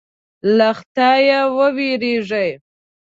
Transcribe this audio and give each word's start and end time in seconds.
له 0.57 0.69
خدایه 0.77 1.39
وېرېږي. 1.75 2.49